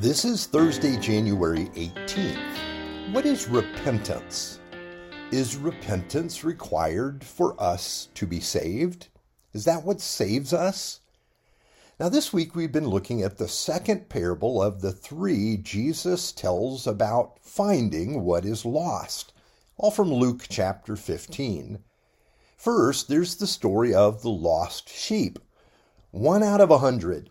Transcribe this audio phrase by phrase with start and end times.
[0.00, 3.12] This is Thursday, January 18th.
[3.12, 4.58] What is repentance?
[5.30, 9.08] Is repentance required for us to be saved?
[9.52, 11.00] Is that what saves us?
[11.98, 16.86] Now, this week we've been looking at the second parable of the three Jesus tells
[16.86, 19.34] about finding what is lost,
[19.76, 21.78] all from Luke chapter 15.
[22.56, 25.38] First, there's the story of the lost sheep,
[26.10, 27.28] one out of a hundred.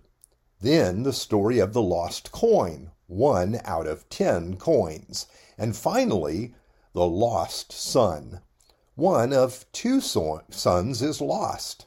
[0.62, 5.26] Then the story of the lost coin, one out of ten coins.
[5.58, 6.54] And finally,
[6.94, 8.42] the lost son.
[8.96, 11.86] One of two sons is lost.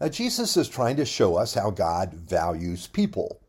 [0.00, 3.40] Now, Jesus is trying to show us how God values people,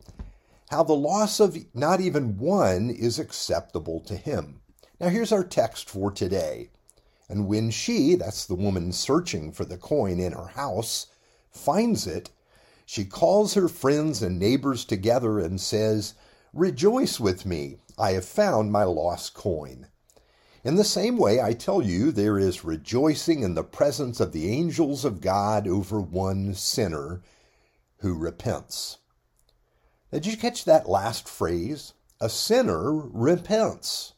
[0.70, 4.60] how the loss of not even one is acceptable to him.
[5.00, 6.70] Now, here's our text for today.
[7.28, 11.06] And when she, that's the woman searching for the coin in her house,
[11.50, 12.30] finds it,
[12.88, 16.14] she calls her friends and neighbors together and says,
[16.54, 19.88] Rejoice with me, I have found my lost coin.
[20.62, 24.48] In the same way, I tell you, there is rejoicing in the presence of the
[24.48, 27.22] angels of God over one sinner
[27.98, 28.98] who repents.
[30.12, 31.92] Did you catch that last phrase?
[32.20, 34.14] A sinner repents.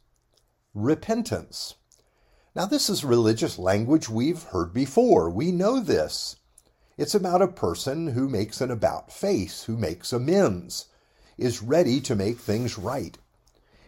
[0.74, 1.74] Repentance.
[2.54, 5.30] Now, this is religious language we've heard before.
[5.30, 6.36] We know this.
[6.98, 10.86] It's about a person who makes an about face, who makes amends,
[11.38, 13.16] is ready to make things right.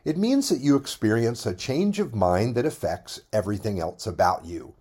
[0.05, 4.75] It means that you experience a change of mind that affects everything else about you.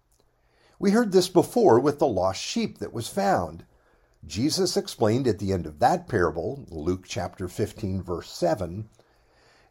[0.78, 3.66] We heard this before with the lost sheep that was found.
[4.28, 8.88] Jesus explained at the end of that parable, Luke chapter 15, verse 7,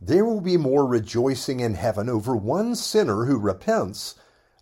[0.00, 4.16] there will be more rejoicing in heaven over one sinner who repents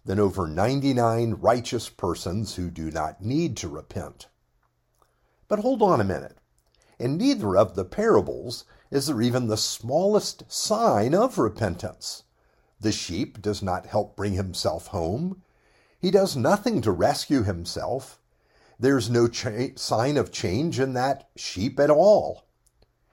[0.06, 4.28] than over 99 righteous persons who do not need to repent.
[5.48, 6.38] But hold on a minute.
[6.98, 12.22] In neither of the parables is there even the smallest sign of repentance.
[12.80, 15.42] The sheep does not help bring himself home.
[15.98, 18.20] He does nothing to rescue himself.
[18.78, 22.46] There's no cha- sign of change in that sheep at all.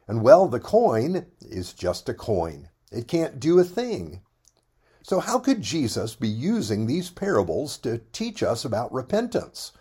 [0.08, 2.70] And well, the coin is just a coin.
[2.92, 4.22] It can't do a thing.
[5.06, 9.74] So, how could Jesus be using these parables to teach us about repentance?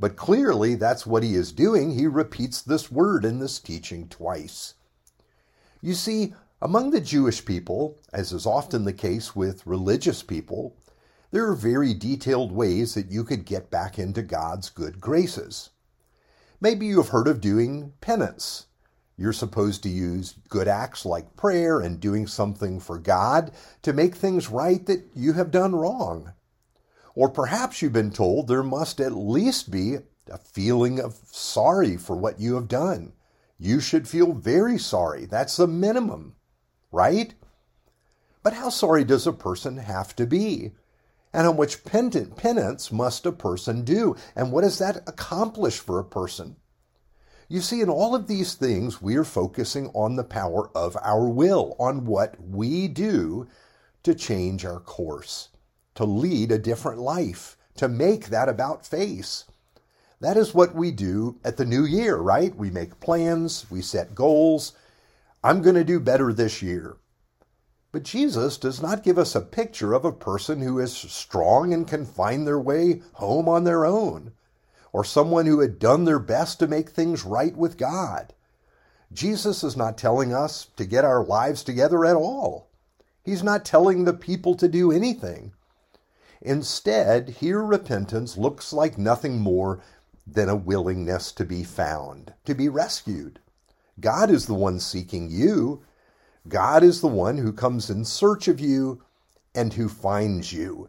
[0.00, 1.90] But clearly, that's what he is doing.
[1.92, 4.74] He repeats this word in this teaching twice.
[5.82, 10.74] You see, among the Jewish people, as is often the case with religious people,
[11.32, 15.68] there are very detailed ways that you could get back into God's good graces.
[16.62, 18.66] Maybe you have heard of doing penance.
[19.16, 23.52] You're supposed to use good acts like prayer and doing something for God
[23.82, 26.32] to make things right that you have done wrong.
[27.14, 29.98] Or perhaps you've been told there must at least be
[30.30, 33.12] a feeling of sorry for what you have done.
[33.58, 35.26] You should feel very sorry.
[35.26, 36.36] That's the minimum,
[36.90, 37.34] right?
[38.42, 40.72] But how sorry does a person have to be?
[41.34, 44.16] And how much penance must a person do?
[44.34, 46.56] And what does that accomplish for a person?
[47.52, 51.28] You see, in all of these things, we are focusing on the power of our
[51.28, 53.46] will, on what we do
[54.04, 55.50] to change our course,
[55.96, 59.44] to lead a different life, to make that about face.
[60.18, 62.56] That is what we do at the new year, right?
[62.56, 64.72] We make plans, we set goals.
[65.44, 66.96] I'm going to do better this year.
[67.92, 71.86] But Jesus does not give us a picture of a person who is strong and
[71.86, 74.32] can find their way home on their own
[74.92, 78.34] or someone who had done their best to make things right with God.
[79.12, 82.70] Jesus is not telling us to get our lives together at all.
[83.22, 85.52] He's not telling the people to do anything.
[86.40, 89.80] Instead, here repentance looks like nothing more
[90.26, 93.38] than a willingness to be found, to be rescued.
[94.00, 95.84] God is the one seeking you.
[96.48, 99.02] God is the one who comes in search of you
[99.54, 100.88] and who finds you.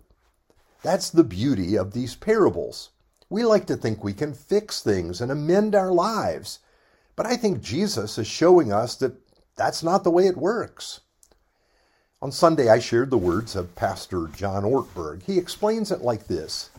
[0.82, 2.90] That's the beauty of these parables.
[3.34, 6.60] We like to think we can fix things and amend our lives.
[7.16, 9.16] But I think Jesus is showing us that
[9.56, 11.00] that's not the way it works.
[12.22, 15.24] On Sunday, I shared the words of Pastor John Ortberg.
[15.24, 16.70] He explains it like this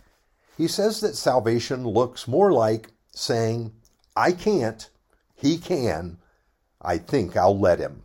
[0.57, 3.73] He says that salvation looks more like saying,
[4.15, 4.89] I can't,
[5.35, 6.19] he can,
[6.81, 8.05] I think I'll let him.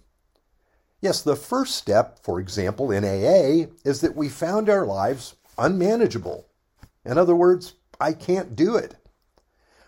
[1.01, 6.47] Yes, the first step, for example, in AA, is that we found our lives unmanageable.
[7.05, 8.95] In other words, I can't do it.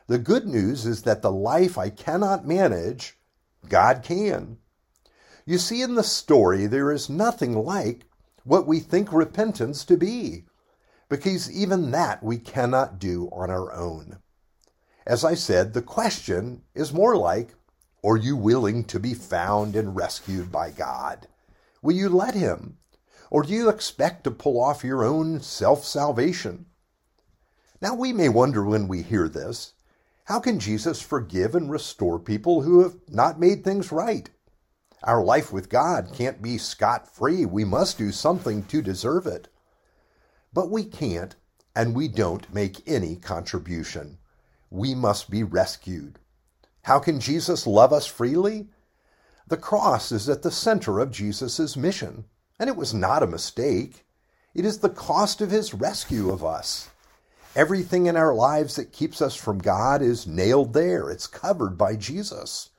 [0.07, 3.17] The good news is that the life I cannot manage,
[3.69, 4.57] God can.
[5.45, 8.05] You see, in the story, there is nothing like
[8.43, 10.45] what we think repentance to be,
[11.07, 14.17] because even that we cannot do on our own.
[15.05, 17.55] As I said, the question is more like,
[18.03, 21.27] are you willing to be found and rescued by God?
[21.81, 22.77] Will you let Him?
[23.29, 26.65] Or do you expect to pull off your own self salvation?
[27.81, 29.73] Now, we may wonder when we hear this
[30.25, 34.29] how can Jesus forgive and restore people who have not made things right?
[35.03, 37.45] Our life with God can't be scot free.
[37.45, 39.47] We must do something to deserve it.
[40.53, 41.35] But we can't
[41.75, 44.19] and we don't make any contribution.
[44.69, 46.19] We must be rescued.
[46.83, 48.69] How can Jesus love us freely?
[49.47, 52.25] The cross is at the center of Jesus' mission,
[52.59, 54.05] and it was not a mistake.
[54.53, 56.90] It is the cost of his rescue of us.
[57.55, 61.09] Everything in our lives that keeps us from God is nailed there.
[61.09, 62.69] It's covered by Jesus.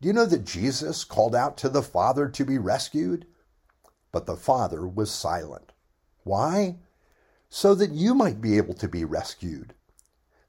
[0.00, 3.26] Do you know that Jesus called out to the Father to be rescued?
[4.12, 5.72] But the Father was silent.
[6.22, 6.76] Why?
[7.48, 9.72] So that you might be able to be rescued.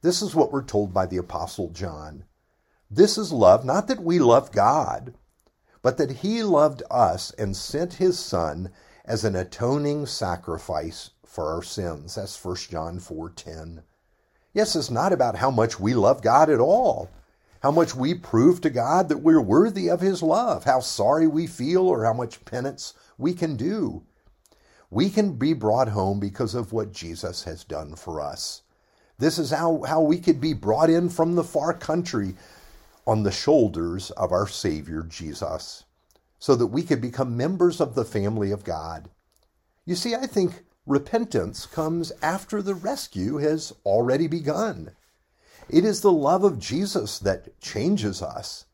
[0.02, 2.26] This is what we're told by the Apostle John.
[2.92, 5.16] This is love, not that we love God,
[5.82, 8.70] but that He loved us and sent His Son
[9.06, 12.16] as an atoning sacrifice for our sins.
[12.16, 13.84] That's 1 John 4:10.
[14.54, 17.10] Yes, it's not about how much we love God at all.
[17.62, 21.48] How much we prove to God that we're worthy of his love, how sorry we
[21.48, 24.04] feel or how much penance we can do.
[24.90, 28.62] We can be brought home because of what Jesus has done for us.
[29.18, 32.36] This is how, how we could be brought in from the far country
[33.08, 35.86] on the shoulders of our Savior Jesus,
[36.46, 39.10] so that we could become members of the family of God.
[39.84, 44.92] You see, I think Repentance comes after the rescue has already begun.
[45.68, 48.66] It is the love of Jesus that changes us.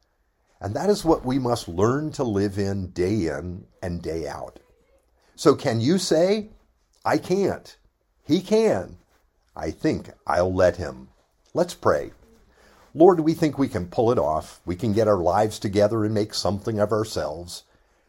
[0.59, 4.59] And that is what we must learn to live in day in and day out.
[5.38, 6.50] So, can you say,
[7.06, 7.77] I can't?
[8.25, 8.97] He can.
[9.56, 11.07] I think I'll let him.
[11.53, 12.12] Let's pray.
[12.94, 14.62] Lord, we think we can pull it off.
[14.66, 17.64] We can get our lives together and make something of ourselves.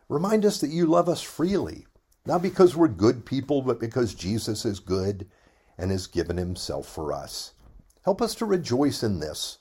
[0.08, 1.86] Remind us that you love us freely
[2.24, 5.26] not because we're good people, but because Jesus is good
[5.76, 7.52] and has given himself for us.
[8.04, 9.58] Help us to rejoice in this.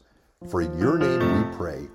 [0.50, 1.88] For in your name we pray.